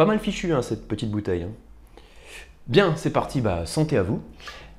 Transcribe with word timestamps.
Pas 0.00 0.06
mal 0.06 0.18
fichu 0.18 0.54
hein, 0.54 0.62
cette 0.62 0.88
petite 0.88 1.10
bouteille. 1.10 1.42
Hein. 1.42 1.50
Bien, 2.68 2.94
c'est 2.96 3.10
parti, 3.10 3.42
bah, 3.42 3.66
santé 3.66 3.98
à 3.98 4.02
vous. 4.02 4.22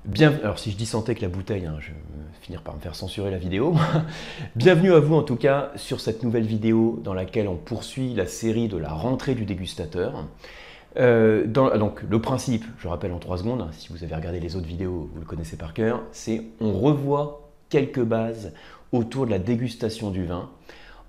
Bien, 0.03 0.33
alors 0.41 0.57
si 0.57 0.71
je 0.71 0.75
dis 0.75 0.87
santé 0.87 1.11
avec 1.11 1.21
la 1.21 1.27
bouteille, 1.27 1.67
hein, 1.67 1.75
je 1.79 1.89
vais 1.89 1.97
finir 2.41 2.63
par 2.63 2.73
me 2.73 2.79
faire 2.79 2.95
censurer 2.95 3.29
la 3.29 3.37
vidéo. 3.37 3.75
Bienvenue 4.55 4.93
à 4.93 4.99
vous 4.99 5.13
en 5.13 5.21
tout 5.21 5.35
cas 5.35 5.73
sur 5.75 6.01
cette 6.01 6.23
nouvelle 6.23 6.47
vidéo 6.47 6.99
dans 7.03 7.13
laquelle 7.13 7.47
on 7.47 7.55
poursuit 7.55 8.15
la 8.15 8.25
série 8.25 8.67
de 8.67 8.77
la 8.77 8.89
rentrée 8.89 9.35
du 9.35 9.45
dégustateur. 9.45 10.25
Euh, 10.97 11.45
donc 11.45 12.01
le 12.01 12.19
principe, 12.19 12.65
je 12.79 12.87
rappelle 12.87 13.11
en 13.11 13.19
trois 13.19 13.37
secondes, 13.37 13.69
si 13.73 13.89
vous 13.89 14.03
avez 14.03 14.15
regardé 14.15 14.39
les 14.39 14.55
autres 14.55 14.65
vidéos, 14.65 15.07
vous 15.13 15.19
le 15.19 15.27
connaissez 15.27 15.55
par 15.55 15.75
cœur, 15.75 16.01
c'est 16.13 16.41
on 16.59 16.73
revoit 16.73 17.51
quelques 17.69 18.01
bases 18.01 18.53
autour 18.91 19.27
de 19.27 19.31
la 19.31 19.37
dégustation 19.37 20.09
du 20.09 20.25
vin 20.25 20.49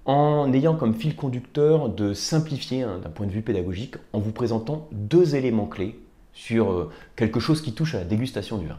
en 0.05 0.53
ayant 0.53 0.75
comme 0.75 0.95
fil 0.95 1.15
conducteur 1.15 1.89
de 1.89 2.13
simplifier 2.15 2.83
hein, 2.83 2.99
d'un 3.03 3.11
point 3.11 3.27
de 3.27 3.33
vue 3.33 3.43
pédagogique 3.43 3.97
en 4.13 4.19
vous 4.19 4.33
présentant 4.33 4.89
deux 4.93 5.37
éléments 5.37 5.67
clés 5.67 5.99
sur 6.33 6.73
euh, 6.73 6.91
quelque 7.17 7.41
chose 7.41 7.61
qui 7.61 7.73
touche 7.73 7.95
à 7.95 7.99
la 7.99 8.05
dégustation 8.05 8.59
du 8.59 8.67
vin. 8.67 8.79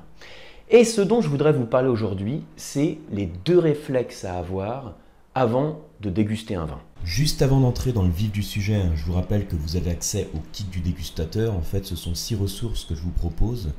Et 0.69 0.85
ce 0.85 1.01
dont 1.01 1.21
je 1.21 1.29
voudrais 1.29 1.53
vous 1.53 1.65
parler 1.65 1.89
aujourd'hui, 1.89 2.43
c'est 2.55 2.97
les 3.11 3.29
deux 3.45 3.59
réflexes 3.59 4.25
à 4.25 4.37
avoir 4.37 4.95
avant 5.35 5.81
de 6.01 6.09
déguster 6.09 6.55
un 6.55 6.65
vin. 6.65 6.79
Juste 7.03 7.41
avant 7.41 7.59
d'entrer 7.59 7.91
dans 7.91 8.03
le 8.03 8.09
vif 8.09 8.31
du 8.31 8.43
sujet, 8.43 8.75
hein, 8.75 8.91
je 8.95 9.03
vous 9.03 9.13
rappelle 9.13 9.45
que 9.45 9.55
vous 9.55 9.75
avez 9.75 9.91
accès 9.91 10.29
au 10.33 10.39
kit 10.51 10.63
du 10.63 10.79
dégustateur. 10.79 11.53
En 11.53 11.61
fait, 11.61 11.85
ce 11.85 11.95
sont 11.95 12.15
six 12.15 12.35
ressources 12.35 12.85
que 12.85 12.95
je 12.95 13.01
vous 13.01 13.11
propose 13.11 13.71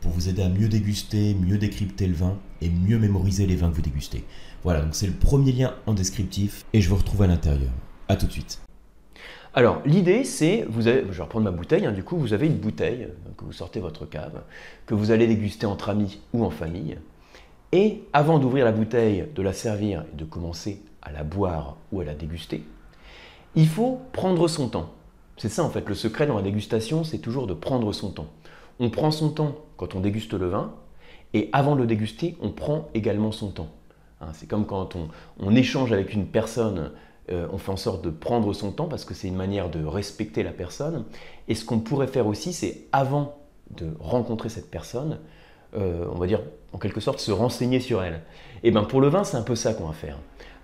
pour 0.00 0.12
vous 0.12 0.28
aider 0.28 0.42
à 0.42 0.48
mieux 0.48 0.68
déguster, 0.68 1.34
mieux 1.34 1.58
décrypter 1.58 2.06
le 2.06 2.14
vin 2.14 2.38
et 2.60 2.68
mieux 2.68 2.98
mémoriser 2.98 3.46
les 3.46 3.56
vins 3.56 3.70
que 3.70 3.76
vous 3.76 3.82
dégustez. 3.82 4.24
Voilà, 4.62 4.80
donc 4.80 4.94
c'est 4.94 5.06
le 5.06 5.12
premier 5.12 5.52
lien 5.52 5.74
en 5.86 5.94
descriptif 5.94 6.64
et 6.72 6.80
je 6.80 6.88
vous 6.88 6.96
retrouve 6.96 7.22
à 7.22 7.26
l'intérieur. 7.26 7.70
A 8.08 8.16
tout 8.16 8.26
de 8.26 8.32
suite. 8.32 8.60
Alors, 9.52 9.82
l'idée, 9.84 10.22
c'est, 10.22 10.64
vous 10.68 10.86
avez, 10.86 11.00
je 11.10 11.16
vais 11.16 11.22
reprendre 11.22 11.44
ma 11.44 11.50
bouteille, 11.50 11.84
hein, 11.84 11.92
du 11.92 12.04
coup, 12.04 12.16
vous 12.16 12.32
avez 12.32 12.46
une 12.46 12.58
bouteille, 12.58 13.08
que 13.36 13.44
vous 13.44 13.52
sortez 13.52 13.80
votre 13.80 14.06
cave, 14.06 14.42
que 14.86 14.94
vous 14.94 15.10
allez 15.10 15.26
déguster 15.26 15.66
entre 15.66 15.88
amis 15.88 16.20
ou 16.32 16.44
en 16.44 16.50
famille. 16.50 16.98
Et 17.72 18.02
avant 18.12 18.38
d'ouvrir 18.38 18.64
la 18.64 18.72
bouteille, 18.72 19.26
de 19.34 19.42
la 19.42 19.52
servir 19.52 20.04
et 20.12 20.16
de 20.16 20.24
commencer 20.24 20.82
à 21.02 21.10
la 21.10 21.24
boire 21.24 21.76
ou 21.90 22.00
à 22.00 22.04
la 22.04 22.14
déguster, 22.14 22.62
il 23.56 23.66
faut 23.66 24.00
prendre 24.12 24.46
son 24.46 24.68
temps. 24.68 24.92
C'est 25.36 25.48
ça, 25.48 25.64
en 25.64 25.70
fait, 25.70 25.88
le 25.88 25.94
secret 25.96 26.26
dans 26.28 26.36
la 26.36 26.42
dégustation, 26.42 27.02
c'est 27.02 27.18
toujours 27.18 27.48
de 27.48 27.54
prendre 27.54 27.92
son 27.92 28.10
temps. 28.10 28.28
On 28.80 28.90
prend 28.90 29.12
son 29.12 29.30
temps 29.30 29.54
quand 29.76 29.94
on 29.94 30.00
déguste 30.00 30.34
le 30.34 30.48
vin, 30.48 30.74
et 31.32 31.48
avant 31.52 31.76
de 31.76 31.82
le 31.82 31.86
déguster, 31.86 32.36
on 32.42 32.50
prend 32.50 32.88
également 32.94 33.30
son 33.30 33.52
temps. 33.52 33.68
Hein, 34.20 34.30
c'est 34.32 34.48
comme 34.48 34.66
quand 34.66 34.96
on 35.38 35.54
échange 35.54 35.92
avec 35.92 36.12
une 36.12 36.26
personne 36.26 36.90
euh, 37.30 37.46
on 37.52 37.58
fait 37.58 37.70
en 37.70 37.76
sorte 37.76 38.02
de 38.02 38.10
prendre 38.10 38.52
son 38.52 38.72
temps 38.72 38.86
parce 38.86 39.04
que 39.04 39.14
c'est 39.14 39.28
une 39.28 39.36
manière 39.36 39.70
de 39.70 39.84
respecter 39.84 40.42
la 40.42 40.50
personne. 40.50 41.04
Et 41.48 41.54
ce 41.54 41.64
qu'on 41.64 41.78
pourrait 41.78 42.08
faire 42.08 42.26
aussi, 42.26 42.52
c'est 42.52 42.86
avant 42.92 43.36
de 43.76 43.86
rencontrer 44.00 44.48
cette 44.48 44.70
personne, 44.70 45.20
euh, 45.76 46.06
on 46.12 46.18
va 46.18 46.26
dire 46.26 46.42
en 46.72 46.78
quelque 46.78 47.00
sorte 47.00 47.20
se 47.20 47.30
renseigner 47.30 47.78
sur 47.78 48.02
elle. 48.02 48.22
Et 48.64 48.70
bien 48.72 48.82
pour 48.82 49.00
le 49.00 49.08
vin, 49.08 49.22
c'est 49.22 49.36
un 49.36 49.42
peu 49.42 49.54
ça 49.54 49.74
qu'on 49.74 49.86
va 49.86 49.92
faire. 49.92 50.18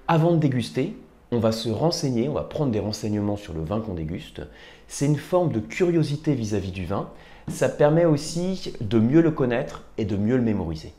Avant 0.08 0.32
de 0.32 0.38
déguster, 0.38 0.96
on 1.32 1.38
va 1.38 1.52
se 1.52 1.68
renseigner, 1.68 2.28
on 2.28 2.34
va 2.34 2.42
prendre 2.42 2.70
des 2.70 2.80
renseignements 2.80 3.36
sur 3.36 3.52
le 3.52 3.62
vin 3.62 3.80
qu'on 3.80 3.94
déguste. 3.94 4.42
C'est 4.88 5.06
une 5.06 5.16
forme 5.16 5.52
de 5.52 5.60
curiosité 5.60 6.34
vis-à-vis 6.34 6.70
du 6.70 6.86
vin. 6.86 7.10
Ça 7.48 7.68
permet 7.68 8.04
aussi 8.04 8.72
de 8.80 8.98
mieux 8.98 9.20
le 9.20 9.30
connaître 9.30 9.84
et 9.98 10.04
de 10.04 10.16
mieux 10.16 10.36
le 10.36 10.42
mémoriser. 10.42 10.92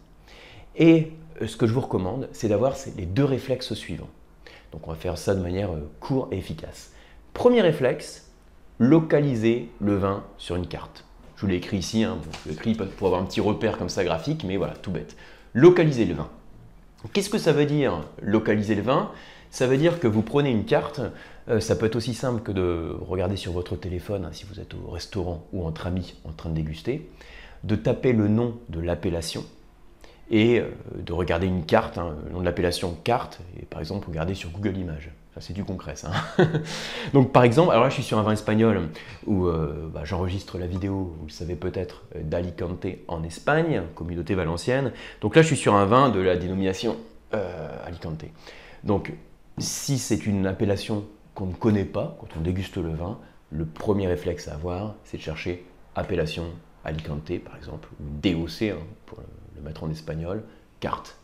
Et 0.76 1.12
euh, 1.42 1.48
ce 1.48 1.58
que 1.58 1.68
je 1.68 1.74
vous 1.74 1.82
recommande, 1.82 2.30
c'est 2.32 2.48
d'avoir 2.48 2.76
les 2.98 3.06
deux 3.06 3.24
réflexes 3.24 3.74
suivants. 3.74 4.10
Donc 4.72 4.88
on 4.88 4.92
va 4.92 4.98
faire 4.98 5.18
ça 5.18 5.34
de 5.34 5.42
manière 5.42 5.74
euh, 5.74 5.90
courte 6.00 6.32
et 6.34 6.38
efficace. 6.38 6.92
Premier 7.34 7.62
réflexe, 7.62 8.32
localiser 8.80 9.70
le 9.80 9.96
vin 9.96 10.24
sur 10.38 10.56
une 10.56 10.68
carte. 10.68 11.06
Je 11.36 11.42
vous 11.42 11.48
l'ai 11.48 11.56
écrit 11.58 11.78
ici, 11.78 12.04
hein, 12.04 12.18
je 12.46 12.52
écrit 12.52 12.74
pour 12.74 13.08
avoir 13.08 13.22
un 13.22 13.26
petit 13.26 13.42
repère 13.42 13.78
comme 13.78 13.90
ça 13.90 14.04
graphique, 14.04 14.44
mais 14.44 14.58
voilà, 14.58 14.74
tout 14.74 14.92
bête. 14.92 15.16
Localiser 15.54 16.06
le 16.06 16.16
vin. 16.16 16.30
Qu'est-ce 17.14 17.30
que 17.30 17.38
ça 17.38 17.54
veut 17.54 17.66
dire 17.66 18.04
localiser 18.22 18.76
le 18.76 18.82
vin? 18.82 19.12
Ça 19.52 19.68
veut 19.68 19.78
dire 19.78 20.00
que 20.00 20.08
vous 20.08 20.22
prenez 20.22 20.52
une 20.52 20.66
carte, 20.66 21.02
euh, 21.50 21.60
ça 21.60 21.76
peut 21.76 21.86
être 21.86 21.96
aussi 21.96 22.14
simple 22.14 22.42
que 22.42 22.52
de 22.52 22.96
regarder 23.08 23.38
sur 23.38 23.54
votre 23.54 23.76
téléphone, 23.76 24.26
hein, 24.26 24.32
si 24.32 24.46
vous 24.46 24.60
êtes 24.60 24.74
au 24.74 24.92
restaurant 24.92 25.46
ou 25.54 25.66
entre 25.66 25.88
amis 25.88 26.16
en 26.26 26.32
train 26.32 26.50
de 26.50 26.56
déguster, 26.56 27.10
de 27.64 27.76
taper 27.76 28.14
le 28.14 28.28
nom 28.28 28.58
de 28.70 28.80
l'appellation, 28.80 29.44
et 30.30 30.60
euh, 30.60 30.70
de 30.98 31.14
regarder 31.14 31.48
une 31.48 31.66
carte, 31.66 31.98
hein, 31.98 32.16
le 32.26 32.32
nom 32.34 32.40
de 32.40 32.46
l'appellation 32.46 32.98
carte, 33.04 33.40
et 33.60 33.66
par 33.66 33.80
exemple 33.80 34.10
regarder 34.10 34.34
sur 34.34 34.50
Google 34.50 34.78
Images. 34.78 35.12
Ça 35.34 35.42
c'est 35.42 35.54
du 35.54 35.64
concret 35.64 35.96
ça. 35.96 36.12
Donc 37.14 37.32
par 37.32 37.44
exemple, 37.44 37.72
alors 37.72 37.84
là 37.84 37.90
je 37.90 37.96
suis 37.96 38.04
sur 38.04 38.18
un 38.18 38.24
vin 38.24 38.32
espagnol 38.34 38.90
où 39.26 39.46
euh, 39.46 39.90
bah, 39.94 40.02
j'enregistre 40.04 40.58
la 40.58 40.68
vidéo, 40.68 41.16
vous 41.20 41.28
le 41.28 41.32
savez 41.32 41.56
peut-être, 41.56 42.04
d'Alicante 42.16 42.86
en 43.08 43.24
Espagne, 43.24 43.84
communauté 43.96 44.36
valencienne. 44.36 44.92
Donc 45.22 45.36
là 45.36 45.44
je 45.44 45.48
suis 45.48 45.58
sur 45.58 45.76
un 45.76 45.86
vin 45.86 46.10
de 46.10 46.20
la 46.20 46.36
dénomination 46.36 46.98
Alicante. 47.86 48.24
Donc 48.84 49.12
si 49.58 49.98
c'est 49.98 50.26
une 50.26 50.46
appellation 50.46 51.06
qu'on 51.34 51.48
ne 51.48 51.54
connaît 51.54 51.86
pas 51.86 52.18
quand 52.20 52.28
on 52.38 52.42
déguste 52.42 52.78
le 52.78 52.94
vin, 52.94 53.20
le 53.52 53.66
premier 53.66 54.08
réflexe 54.08 54.48
à 54.48 54.54
avoir, 54.54 54.96
c'est 55.04 55.18
de 55.18 55.22
chercher 55.22 55.66
appellation 55.96 56.46
Alicante 56.84 57.40
par 57.40 57.58
exemple, 57.58 57.90
ou 58.00 58.04
DOC 58.22 58.62
hein, 58.62 58.78
pour 59.06 59.20
le 59.56 59.62
mettre 59.62 59.84
en 59.84 59.90
espagnol, 59.90 60.44
carte. 60.80 61.18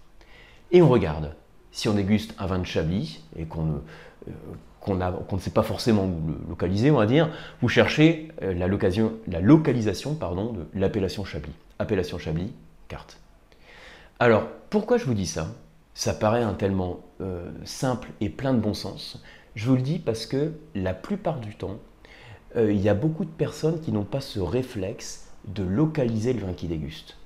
Et 0.72 0.82
on 0.82 0.90
regarde. 0.90 1.36
Si 1.72 1.88
on 1.88 1.94
déguste 1.94 2.36
un 2.38 2.46
vin 2.48 2.60
de 2.60 2.66
Chablis 2.66 3.24
et 3.38 3.46
qu'on 3.46 3.64
ne, 3.64 3.78
euh, 4.28 5.40
sait 5.40 5.52
pas 5.52 5.64
forcément 5.64 6.06
où 6.06 6.28
le 6.28 6.50
localiser, 6.50 6.92
on 6.92 6.98
va 6.98 7.06
dire, 7.06 7.30
vous 7.62 7.70
cherchez 7.70 8.28
euh, 8.42 8.54
la, 8.54 8.68
localisation 8.68 10.14
de 10.14 10.80
l'appellation 10.80 11.24
Chablis. 11.24 11.54
Appellation 11.80 12.20
Chablis, 12.20 12.52
carte. 12.90 13.18
Alors, 14.20 14.48
pourquoi 14.70 14.98
je 14.98 15.06
vous 15.06 15.16
dis 15.16 15.26
ça? 15.26 15.48
Ça 15.94 16.14
paraît 16.14 16.44
un 16.44 16.54
tellement 16.54 17.02
euh, 17.22 17.52
simple 17.66 18.10
et 18.22 18.30
plein 18.30 18.54
de 18.54 18.60
bon 18.60 18.74
sens. 18.74 19.22
Je 19.56 19.70
vous 19.70 19.76
le 19.76 19.82
dis 19.82 20.00
parce 20.00 20.26
que 20.26 20.54
la 20.74 20.94
plupart 20.94 21.40
du 21.40 21.56
temps, 21.56 21.78
il 22.56 22.80
y 22.80 22.88
a 22.88 22.94
beaucoup 22.94 23.26
de 23.26 23.32
personnes 23.32 23.82
qui 23.82 23.92
n'ont 23.92 24.04
pas 24.04 24.22
ce 24.22 24.40
réflexe 24.40 25.28
de 25.48 25.64
localiser 25.64 26.34
le 26.34 26.42
vin 26.42 26.54
qu'ils 26.54 26.70
dégustent. 26.70 27.18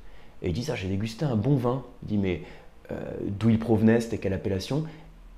Et 0.42 0.50
ils 0.50 0.54
disent, 0.54 0.70
ah, 0.70 0.76
j'ai 0.76 0.88
dégusté 0.88 1.26
un 1.26 1.36
bon 1.36 1.56
vin. 1.56 1.84
Il 2.04 2.08
dit, 2.10 2.18
mais 2.18 2.44
euh, 2.92 2.96
d'où 3.22 3.50
il 3.50 3.60
provenait, 3.60 4.00
c'était 4.00 4.18
quelle 4.18 4.34
appellation? 4.34 4.86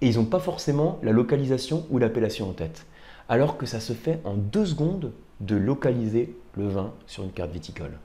Et 0.02 0.08
ils 0.08 0.16
n'ont 0.16 0.26
pas 0.26 0.40
forcément 0.40 1.00
la 1.04 1.12
localisation 1.12 1.86
ou 1.90 1.98
l'appellation 1.98 2.50
en 2.50 2.54
tête. 2.54 2.86
Alors 3.28 3.58
que 3.58 3.66
ça 3.66 3.80
se 3.80 3.94
fait 3.94 4.20
en 4.24 4.34
deux 4.36 4.66
secondes 4.66 5.12
de 5.40 5.56
localiser 5.56 6.36
le 6.56 6.68
vin 6.68 6.94
sur 7.08 7.24
une 7.24 7.32
carte 7.32 7.52
viticole. 7.52 7.98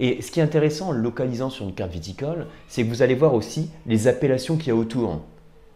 Et 0.00 0.22
ce 0.22 0.30
qui 0.30 0.40
est 0.40 0.42
intéressant 0.42 0.88
en 0.88 0.92
localisant 0.92 1.50
sur 1.50 1.66
une 1.66 1.74
carte 1.74 1.92
viticole, 1.92 2.46
c'est 2.68 2.82
que 2.82 2.88
vous 2.88 3.02
allez 3.02 3.14
voir 3.14 3.34
aussi 3.34 3.70
les 3.86 4.08
appellations 4.08 4.56
qu'il 4.56 4.68
y 4.68 4.70
a 4.70 4.74
autour. 4.74 5.20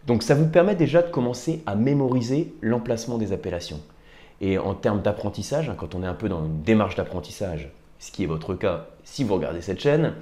Donc 0.07 0.23
ça 0.23 0.35
vous 0.35 0.47
permet 0.47 0.75
déjà 0.75 1.03
de 1.03 1.11
commencer 1.11 1.63
à 1.67 1.75
mémoriser 1.75 2.55
l'emplacement 2.63 3.19
des 3.19 3.33
appellations. 3.33 3.81
Et 4.41 4.59
en 4.59 4.75
termes 4.75 5.03
d'apprentissage, 5.03 5.69
hein, 5.69 5.77
quand 5.77 5.95
on 5.95 6.03
est 6.03 6.07
un 6.07 6.15
peu 6.15 6.31
dans 6.31 6.45
une 6.45 6.63
démarche 6.63 6.97
d'apprentissage, 6.97 7.71
ce 7.99 8.11
qui 8.11 8.25
est 8.25 8.27
votre 8.27 8.55
cas 8.55 8.87
si 9.05 9.25
vous 9.25 9.35
regardez 9.35 9.61
cette 9.61 9.81
chaîne, 9.81 10.15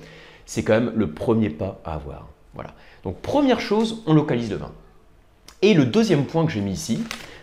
c'est 0.46 0.64
quand 0.64 0.74
même 0.74 0.92
le 0.96 1.12
premier 1.12 1.48
pas 1.48 1.80
à 1.84 1.94
avoir. 1.94 2.28
Voilà. 2.54 2.74
Donc 3.04 3.18
première 3.20 3.60
chose, 3.60 4.02
on 4.06 4.14
localise 4.14 4.50
le 4.50 4.56
vin. 4.56 4.72
Et 5.62 5.74
le 5.74 5.86
deuxième 5.86 6.26
point 6.26 6.44
que 6.44 6.50
j'ai 6.50 6.60
mis 6.60 6.72
ici, 6.72 7.02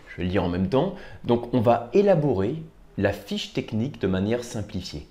je 0.10 0.18
vais 0.18 0.24
le 0.24 0.30
lire 0.30 0.44
en 0.44 0.50
même 0.50 0.68
temps, 0.68 0.96
donc 1.24 1.54
on 1.54 1.62
va 1.62 1.90
élaborer 1.94 2.56
la 2.98 3.14
fiche 3.14 3.54
technique 3.54 4.02
de 4.02 4.08
manière 4.08 4.44
simplifiée. 4.44 5.08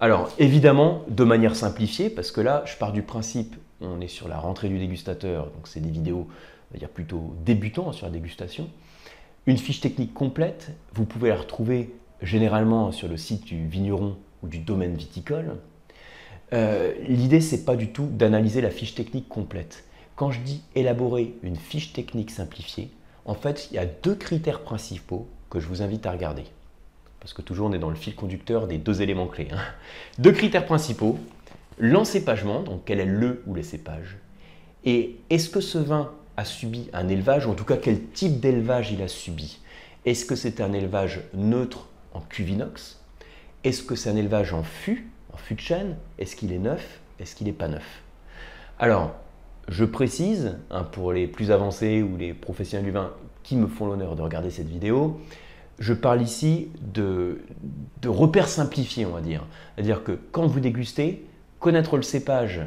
Alors 0.00 0.30
évidemment 0.38 1.02
de 1.08 1.24
manière 1.24 1.56
simplifiée, 1.56 2.10
parce 2.10 2.30
que 2.30 2.40
là 2.40 2.62
je 2.66 2.76
pars 2.76 2.92
du 2.92 3.02
principe, 3.02 3.56
on 3.80 4.00
est 4.00 4.08
sur 4.08 4.28
la 4.28 4.38
rentrée 4.38 4.68
du 4.68 4.78
dégustateur, 4.78 5.46
donc 5.46 5.66
c'est 5.66 5.80
des 5.80 5.90
vidéos, 5.90 6.28
on 6.28 6.74
va 6.74 6.78
dire 6.78 6.88
plutôt 6.88 7.34
débutants 7.44 7.92
sur 7.92 8.06
la 8.06 8.12
dégustation. 8.12 8.68
Une 9.46 9.58
fiche 9.58 9.80
technique 9.80 10.14
complète, 10.14 10.70
vous 10.94 11.04
pouvez 11.04 11.30
la 11.30 11.36
retrouver 11.36 11.94
généralement 12.22 12.92
sur 12.92 13.08
le 13.08 13.16
site 13.16 13.44
du 13.44 13.66
vigneron 13.66 14.16
ou 14.42 14.48
du 14.48 14.58
domaine 14.58 14.94
viticole, 14.94 15.56
euh, 16.52 16.94
l'idée, 17.06 17.40
c'est 17.40 17.64
pas 17.64 17.76
du 17.76 17.88
tout 17.92 18.06
d'analyser 18.06 18.60
la 18.60 18.70
fiche 18.70 18.94
technique 18.94 19.28
complète. 19.28 19.84
Quand 20.16 20.30
je 20.30 20.40
dis 20.40 20.62
élaborer 20.74 21.34
une 21.42 21.56
fiche 21.56 21.92
technique 21.92 22.30
simplifiée, 22.30 22.90
en 23.24 23.34
fait, 23.34 23.68
il 23.70 23.74
y 23.74 23.78
a 23.78 23.86
deux 23.86 24.14
critères 24.14 24.60
principaux 24.60 25.28
que 25.50 25.60
je 25.60 25.66
vous 25.66 25.82
invite 25.82 26.06
à 26.06 26.12
regarder. 26.12 26.44
Parce 27.28 27.36
que 27.36 27.42
toujours, 27.42 27.68
on 27.68 27.74
est 27.74 27.78
dans 27.78 27.90
le 27.90 27.94
fil 27.94 28.14
conducteur 28.14 28.66
des 28.66 28.78
deux 28.78 29.02
éléments 29.02 29.26
clés. 29.26 29.48
Hein. 29.52 29.60
Deux 30.16 30.32
critères 30.32 30.64
principaux. 30.64 31.18
L'encépagement, 31.76 32.62
donc 32.62 32.84
quel 32.86 33.00
est 33.00 33.04
le 33.04 33.42
ou 33.46 33.54
les 33.54 33.62
cépages. 33.62 34.16
Et 34.86 35.16
est-ce 35.28 35.50
que 35.50 35.60
ce 35.60 35.76
vin 35.76 36.10
a 36.38 36.46
subi 36.46 36.88
un 36.94 37.06
élevage, 37.06 37.44
ou 37.44 37.50
en 37.50 37.54
tout 37.54 37.66
cas 37.66 37.76
quel 37.76 38.02
type 38.02 38.40
d'élevage 38.40 38.92
il 38.92 39.02
a 39.02 39.08
subi? 39.08 39.60
Est-ce 40.06 40.24
que 40.24 40.36
c'est 40.36 40.62
un 40.62 40.72
élevage 40.72 41.20
neutre 41.34 41.88
en 42.14 42.20
cuvinox? 42.20 42.98
Est-ce 43.62 43.82
que 43.82 43.94
c'est 43.94 44.08
un 44.08 44.16
élevage 44.16 44.54
en 44.54 44.62
fût, 44.62 45.10
en 45.34 45.36
fût 45.36 45.54
de 45.54 45.60
chêne? 45.60 45.96
Est-ce 46.18 46.34
qu'il 46.34 46.50
est 46.50 46.58
neuf? 46.58 46.98
Est-ce 47.20 47.36
qu'il 47.36 47.46
n'est 47.46 47.52
pas 47.52 47.68
neuf? 47.68 48.02
Alors, 48.78 49.14
je 49.68 49.84
précise, 49.84 50.56
hein, 50.70 50.84
pour 50.84 51.12
les 51.12 51.26
plus 51.26 51.50
avancés 51.50 52.00
ou 52.00 52.16
les 52.16 52.32
professionnels 52.32 52.86
du 52.86 52.92
vin 52.92 53.12
qui 53.42 53.56
me 53.56 53.66
font 53.66 53.84
l'honneur 53.84 54.16
de 54.16 54.22
regarder 54.22 54.50
cette 54.50 54.68
vidéo, 54.68 55.20
je 55.78 55.92
parle 55.92 56.22
ici 56.22 56.68
de, 56.80 57.40
repères 58.04 58.48
simplifiés, 58.48 59.06
on 59.06 59.12
va 59.12 59.20
dire. 59.20 59.46
C'est-à-dire 59.74 60.02
que 60.04 60.12
quand 60.32 60.46
vous 60.46 60.60
dégustez, 60.60 61.26
connaître 61.60 61.96
le 61.96 62.02
cépage 62.02 62.60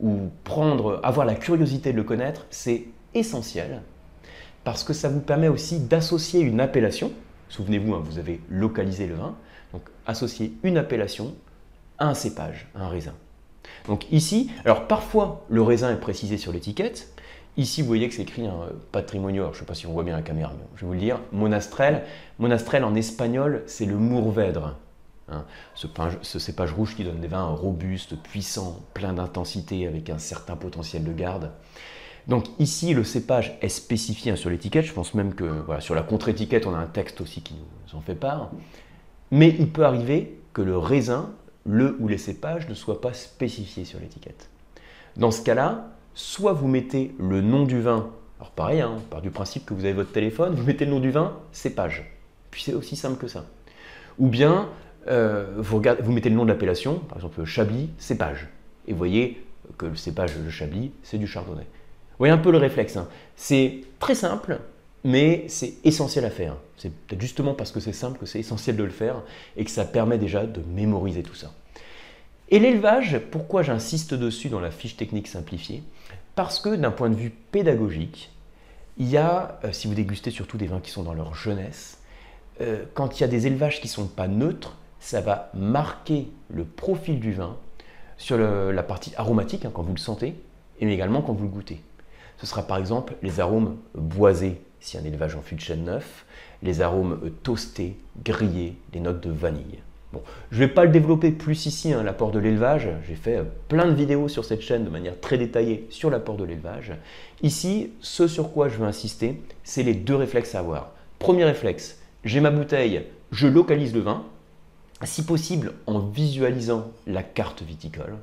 ou 0.00 0.28
prendre, 0.44 1.00
avoir 1.02 1.26
la 1.26 1.34
curiosité 1.34 1.92
de 1.92 1.96
le 1.96 2.04
connaître, 2.04 2.46
c'est 2.50 2.84
essentiel 3.14 3.82
parce 4.64 4.84
que 4.84 4.92
ça 4.92 5.08
vous 5.08 5.20
permet 5.20 5.48
aussi 5.48 5.80
d'associer 5.80 6.40
une 6.40 6.60
appellation. 6.60 7.12
Souvenez-vous, 7.48 7.94
hein, 7.94 8.02
vous 8.04 8.18
avez 8.18 8.40
localisé 8.50 9.06
le 9.06 9.14
vin. 9.14 9.34
Donc, 9.72 9.82
associer 10.06 10.52
une 10.62 10.76
appellation 10.76 11.34
à 11.98 12.08
un 12.08 12.14
cépage, 12.14 12.68
à 12.74 12.84
un 12.84 12.88
raisin. 12.88 13.14
Donc 13.86 14.10
ici, 14.12 14.50
alors 14.64 14.86
parfois 14.86 15.44
le 15.48 15.62
raisin 15.62 15.92
est 15.92 16.00
précisé 16.00 16.36
sur 16.36 16.52
l'étiquette. 16.52 17.08
Ici, 17.58 17.82
vous 17.82 17.88
voyez 17.88 18.08
que 18.08 18.14
c'est 18.14 18.22
écrit 18.22 18.46
un 18.46 18.68
patrimonio, 18.92 19.46
je 19.46 19.48
ne 19.48 19.54
sais 19.56 19.64
pas 19.64 19.74
si 19.74 19.88
on 19.88 19.92
voit 19.92 20.04
bien 20.04 20.14
la 20.14 20.22
caméra, 20.22 20.52
mais 20.56 20.64
je 20.76 20.82
vais 20.82 20.86
vous 20.86 20.92
le 20.92 21.00
dire, 21.00 21.20
monastrel. 21.32 22.04
Monastrel 22.38 22.84
en 22.84 22.94
espagnol, 22.94 23.64
c'est 23.66 23.84
le 23.84 23.96
mourvèdre. 23.96 24.76
Hein. 25.28 25.44
ce, 25.74 26.38
cépage 26.38 26.72
rouge 26.72 26.94
qui 26.94 27.02
donne 27.02 27.20
des 27.20 27.26
vins 27.26 27.48
robustes, 27.48 28.16
puissants, 28.16 28.78
pleins 28.94 29.12
d'intensité, 29.12 29.88
avec 29.88 30.08
un 30.08 30.18
certain 30.18 30.54
potentiel 30.54 31.02
de 31.02 31.12
garde. 31.12 31.50
Donc 32.28 32.44
ici, 32.60 32.94
le 32.94 33.02
cépage 33.02 33.58
est 33.60 33.68
spécifié 33.68 34.30
hein, 34.30 34.36
sur 34.36 34.50
l'étiquette. 34.50 34.84
Je 34.84 34.92
pense 34.92 35.14
même 35.14 35.34
que 35.34 35.64
sur 35.80 35.96
la 35.96 36.02
contre-étiquette, 36.02 36.64
on 36.64 36.74
a 36.74 36.78
un 36.78 36.86
texte 36.86 37.20
aussi 37.20 37.42
qui 37.42 37.54
nous 37.54 37.98
en 37.98 38.00
fait 38.00 38.14
part. 38.14 38.52
Mais 39.32 39.48
il 39.58 39.68
peut 39.68 39.84
arriver 39.84 40.38
que 40.52 40.62
le 40.62 40.78
raisin, 40.78 41.32
le 41.66 41.96
ou 41.98 42.06
les 42.06 42.18
cépages 42.18 42.68
ne 42.68 42.74
soient 42.74 43.00
pas 43.00 43.14
spécifiés 43.14 43.84
sur 43.84 43.98
l'étiquette. 43.98 44.48
Dans 45.16 45.32
ce 45.32 45.42
cas-là, 45.42 45.97
soit 46.18 46.52
vous 46.52 46.66
mettez 46.66 47.14
le 47.20 47.40
nom 47.40 47.62
du 47.62 47.80
vin, 47.80 48.10
alors 48.40 48.50
pareil, 48.50 48.80
hein, 48.80 48.96
part 49.08 49.22
du 49.22 49.30
principe 49.30 49.64
que 49.64 49.72
vous 49.72 49.84
avez 49.84 49.94
votre 49.94 50.10
téléphone, 50.10 50.52
vous 50.52 50.64
mettez 50.64 50.84
le 50.84 50.90
nom 50.90 50.98
du 50.98 51.12
vin, 51.12 51.38
cépage. 51.52 52.10
Puis 52.50 52.62
c'est 52.64 52.74
aussi 52.74 52.96
simple 52.96 53.18
que 53.18 53.28
ça. 53.28 53.46
Ou 54.18 54.26
bien 54.26 54.68
euh, 55.06 55.54
vous, 55.58 55.80
vous, 56.00 56.12
mettez 56.12 56.28
le 56.28 56.34
nom 56.34 56.42
de 56.42 56.48
l'appellation, 56.48 56.98
par 56.98 57.18
exemple 57.18 57.44
Chablis, 57.44 57.90
cépage. 57.98 58.48
Et 58.88 58.92
vous 58.92 58.98
voyez 58.98 59.46
que 59.76 59.86
le 59.86 59.94
cépage 59.94 60.36
de 60.36 60.50
Chablis, 60.50 60.90
c'est 61.04 61.18
du 61.18 61.28
chardonnay. 61.28 61.62
Vous 61.62 62.18
voyez 62.18 62.32
un 62.32 62.38
peu 62.38 62.50
le 62.50 62.58
réflexe. 62.58 62.96
Hein. 62.96 63.06
C'est 63.36 63.82
très 64.00 64.16
simple, 64.16 64.58
mais 65.04 65.44
c'est 65.46 65.74
essentiel 65.84 66.24
à 66.24 66.30
faire. 66.30 66.56
C'est 66.78 66.92
peut-être 66.92 67.20
justement 67.20 67.54
parce 67.54 67.70
que 67.70 67.78
c'est 67.78 67.92
simple 67.92 68.18
que 68.18 68.26
c'est 68.26 68.40
essentiel 68.40 68.76
de 68.76 68.82
le 68.82 68.90
faire 68.90 69.22
et 69.56 69.64
que 69.64 69.70
ça 69.70 69.84
permet 69.84 70.18
déjà 70.18 70.46
de 70.46 70.62
mémoriser 70.74 71.22
tout 71.22 71.36
ça. 71.36 71.52
Et 72.50 72.58
l'élevage, 72.58 73.20
pourquoi 73.30 73.62
j'insiste 73.62 74.14
dessus 74.14 74.48
dans 74.48 74.60
la 74.60 74.70
fiche 74.70 74.96
technique 74.96 75.28
simplifiée? 75.28 75.82
Parce 76.34 76.60
que 76.60 76.74
d'un 76.74 76.90
point 76.90 77.10
de 77.10 77.14
vue 77.14 77.28
pédagogique, 77.30 78.30
il 78.96 79.08
y 79.08 79.18
a, 79.18 79.58
euh, 79.64 79.72
si 79.72 79.86
vous 79.86 79.94
dégustez 79.94 80.30
surtout 80.30 80.56
des 80.56 80.66
vins 80.66 80.80
qui 80.80 80.90
sont 80.90 81.02
dans 81.02 81.12
leur 81.12 81.34
jeunesse, 81.34 81.98
euh, 82.62 82.84
quand 82.94 83.18
il 83.18 83.20
y 83.20 83.24
a 83.24 83.28
des 83.28 83.46
élevages 83.46 83.80
qui 83.80 83.86
ne 83.88 83.92
sont 83.92 84.06
pas 84.06 84.28
neutres, 84.28 84.76
ça 84.98 85.20
va 85.20 85.50
marquer 85.52 86.28
le 86.48 86.64
profil 86.64 87.20
du 87.20 87.32
vin 87.32 87.56
sur 88.16 88.36
la 88.36 88.82
partie 88.82 89.12
aromatique, 89.16 89.64
hein, 89.64 89.70
quand 89.72 89.82
vous 89.82 89.92
le 89.92 89.98
sentez, 89.98 90.34
et 90.80 90.90
également 90.90 91.22
quand 91.22 91.34
vous 91.34 91.44
le 91.44 91.50
goûtez. 91.50 91.80
Ce 92.38 92.46
sera 92.46 92.62
par 92.66 92.78
exemple 92.78 93.14
les 93.22 93.40
arômes 93.40 93.76
boisés, 93.94 94.60
si 94.80 94.96
un 94.96 95.04
élevage 95.04 95.36
en 95.36 95.42
fût 95.42 95.54
de 95.54 95.60
chêne 95.60 95.84
neuf, 95.84 96.24
les 96.62 96.80
arômes 96.80 97.30
toastés, 97.42 97.96
grillés, 98.24 98.76
les 98.92 99.00
notes 99.00 99.20
de 99.20 99.30
vanille. 99.30 99.78
Je 100.12 100.18
ne 100.62 100.66
vais 100.66 100.72
pas 100.72 100.84
le 100.84 100.90
développer 100.90 101.30
plus 101.30 101.66
ici, 101.66 101.92
hein, 101.92 102.02
l'apport 102.02 102.30
de 102.30 102.38
l'élevage. 102.38 102.88
J'ai 103.06 103.14
fait 103.14 103.36
euh, 103.36 103.44
plein 103.68 103.86
de 103.86 103.94
vidéos 103.94 104.28
sur 104.28 104.44
cette 104.44 104.62
chaîne 104.62 104.84
de 104.84 104.90
manière 104.90 105.20
très 105.20 105.36
détaillée 105.36 105.86
sur 105.90 106.08
l'apport 106.08 106.36
de 106.36 106.44
l'élevage. 106.44 106.92
Ici, 107.42 107.90
ce 108.00 108.26
sur 108.26 108.52
quoi 108.52 108.68
je 108.68 108.78
veux 108.78 108.86
insister, 108.86 109.40
c'est 109.64 109.82
les 109.82 109.94
deux 109.94 110.16
réflexes 110.16 110.54
à 110.54 110.60
avoir. 110.60 110.92
Premier 111.18 111.44
réflexe, 111.44 111.98
j'ai 112.24 112.40
ma 112.40 112.50
bouteille, 112.50 113.04
je 113.32 113.46
localise 113.46 113.94
le 113.94 114.00
vin, 114.00 114.24
si 115.04 115.24
possible 115.24 115.74
en 115.86 116.00
visualisant 116.00 116.90
la 117.06 117.22
carte 117.22 117.62
viticole 117.62 118.16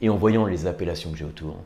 et 0.00 0.08
en 0.08 0.16
voyant 0.16 0.46
les 0.46 0.66
appellations 0.66 1.10
que 1.10 1.18
j'ai 1.18 1.24
autour. 1.24 1.56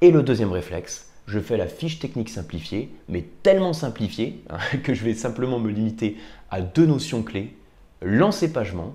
Et 0.00 0.10
le 0.10 0.22
deuxième 0.22 0.52
réflexe, 0.52 1.08
je 1.26 1.40
fais 1.40 1.56
la 1.56 1.66
fiche 1.66 1.98
technique 1.98 2.28
simplifiée, 2.28 2.90
mais 3.08 3.24
tellement 3.42 3.72
simplifiée 3.72 4.42
hein, 4.50 4.58
que 4.82 4.94
je 4.94 5.04
vais 5.04 5.14
simplement 5.14 5.58
me 5.58 5.70
limiter 5.70 6.16
à 6.50 6.60
deux 6.60 6.86
notions 6.86 7.22
clés. 7.22 7.56
L'encépagement, 8.02 8.94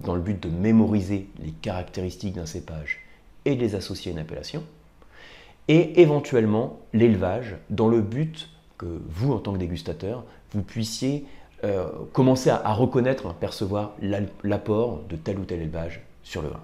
dans 0.00 0.14
le 0.14 0.20
but 0.20 0.42
de 0.42 0.48
mémoriser 0.48 1.28
les 1.42 1.52
caractéristiques 1.52 2.34
d'un 2.34 2.46
cépage 2.46 3.00
et 3.44 3.54
de 3.54 3.60
les 3.60 3.74
associer 3.74 4.10
à 4.10 4.14
une 4.14 4.20
appellation, 4.20 4.62
et 5.68 6.00
éventuellement 6.00 6.78
l'élevage, 6.92 7.56
dans 7.70 7.88
le 7.88 8.00
but 8.00 8.48
que 8.78 9.00
vous, 9.08 9.32
en 9.32 9.38
tant 9.38 9.52
que 9.52 9.58
dégustateur, 9.58 10.24
vous 10.52 10.62
puissiez 10.62 11.26
euh, 11.64 11.88
commencer 12.12 12.50
à, 12.50 12.72
reconnaître, 12.74 13.26
à 13.26 13.34
percevoir 13.34 13.94
l'apport 14.44 15.02
de 15.08 15.16
tel 15.16 15.38
ou 15.38 15.44
tel 15.44 15.62
élevage 15.62 16.02
sur 16.22 16.42
le 16.42 16.48
vin. 16.48 16.60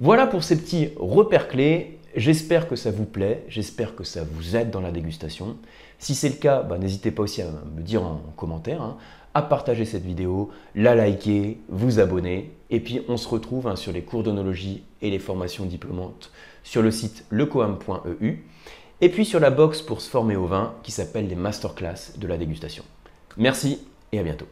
Voilà 0.00 0.26
pour 0.26 0.42
ces 0.42 0.56
petits 0.56 0.90
repères 0.96 1.48
clés. 1.48 1.98
J'espère 2.16 2.68
que 2.68 2.76
ça 2.76 2.90
vous 2.90 3.04
plaît, 3.04 3.44
j'espère 3.48 3.94
que 3.94 4.04
ça 4.04 4.22
vous 4.24 4.56
aide 4.56 4.70
dans 4.70 4.80
la 4.80 4.92
dégustation. 4.92 5.56
Si 5.98 6.14
c'est 6.14 6.28
le 6.28 6.36
cas, 6.36 6.62
bah, 6.62 6.78
n'hésitez 6.78 7.10
pas 7.10 7.24
aussi 7.24 7.42
à 7.42 7.46
me 7.46 7.82
dire 7.82 8.02
en 8.02 8.20
commentaire, 8.36 8.80
hein, 8.82 8.96
à 9.34 9.42
partager 9.42 9.84
cette 9.84 10.04
vidéo, 10.04 10.50
la 10.74 10.94
liker, 10.94 11.58
vous 11.68 11.98
abonner. 11.98 12.52
Et 12.70 12.80
puis 12.80 13.02
on 13.08 13.16
se 13.16 13.28
retrouve 13.28 13.66
hein, 13.66 13.76
sur 13.76 13.92
les 13.92 14.02
cours 14.02 14.22
d'onologie 14.22 14.82
et 15.02 15.10
les 15.10 15.18
formations 15.18 15.66
diplômantes 15.66 16.30
sur 16.62 16.82
le 16.82 16.90
site 16.90 17.24
lecoam.eu. 17.30 18.44
Et 19.00 19.08
puis 19.08 19.24
sur 19.24 19.40
la 19.40 19.50
box 19.50 19.82
pour 19.82 20.00
se 20.00 20.08
former 20.08 20.36
au 20.36 20.46
vin 20.46 20.74
qui 20.82 20.92
s'appelle 20.92 21.28
les 21.28 21.34
masterclass 21.34 22.16
de 22.16 22.26
la 22.26 22.36
dégustation. 22.36 22.84
Merci 23.36 23.80
et 24.12 24.18
à 24.18 24.22
bientôt. 24.22 24.46